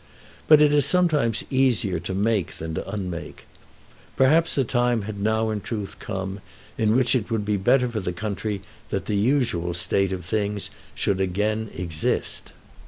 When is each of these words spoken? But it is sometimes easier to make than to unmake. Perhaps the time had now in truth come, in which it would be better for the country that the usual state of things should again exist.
But 0.47 0.61
it 0.61 0.73
is 0.73 0.83
sometimes 0.83 1.43
easier 1.51 1.99
to 1.99 2.15
make 2.15 2.53
than 2.55 2.73
to 2.73 2.89
unmake. 2.89 3.45
Perhaps 4.15 4.55
the 4.55 4.63
time 4.63 5.03
had 5.03 5.19
now 5.21 5.51
in 5.51 5.61
truth 5.61 5.99
come, 5.99 6.39
in 6.75 6.95
which 6.95 7.13
it 7.13 7.29
would 7.29 7.45
be 7.45 7.55
better 7.55 7.87
for 7.87 7.99
the 7.99 8.11
country 8.11 8.63
that 8.89 9.05
the 9.05 9.15
usual 9.15 9.75
state 9.75 10.11
of 10.11 10.25
things 10.25 10.71
should 10.95 11.21
again 11.21 11.69
exist. 11.75 12.51